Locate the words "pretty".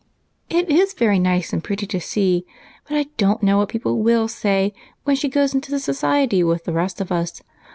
1.63-1.85